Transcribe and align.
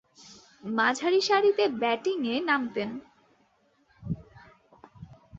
মাঝারিসারিতে 0.63 1.63
ব্যাটিংয়ে 1.81 2.35
নামতেন। 2.49 2.89